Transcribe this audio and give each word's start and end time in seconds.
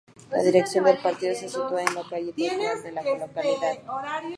La 0.31 0.41
dirección 0.41 0.85
del 0.85 0.97
partido 0.97 1.35
se 1.35 1.47
sitúa 1.47 1.83
en 1.83 1.93
la 1.93 2.01
Calle 2.09 2.33
Tetuán 2.33 2.81
de 2.81 2.91
la 2.91 3.03
localidad. 3.19 3.77